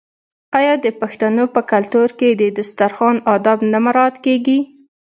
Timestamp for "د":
0.85-0.87, 2.41-2.43